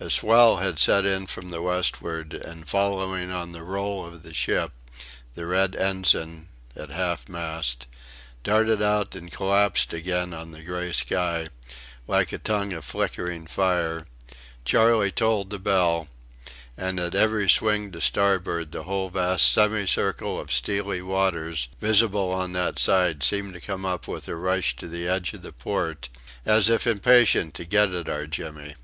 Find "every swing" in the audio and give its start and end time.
17.14-17.92